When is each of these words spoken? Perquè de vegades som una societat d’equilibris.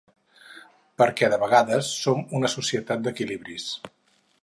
Perquè 1.01 1.29
de 1.35 1.39
vegades 1.45 1.91
som 2.07 2.25
una 2.41 2.53
societat 2.57 3.05
d’equilibris. 3.07 3.73